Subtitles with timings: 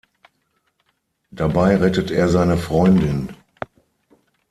[1.29, 3.29] Dabei rettet er seine Freundin.